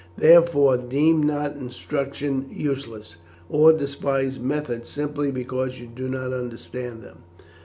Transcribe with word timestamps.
Therefore 0.17 0.77
deem 0.77 1.21
not 1.21 1.55
instruction 1.57 2.47
useless, 2.49 3.17
or 3.49 3.71
despise 3.71 4.39
methods 4.39 4.89
simply 4.89 5.29
because 5.29 5.79
you 5.79 5.85
do 5.85 6.09
not 6.09 6.33
understand 6.33 7.03
them. 7.03 7.17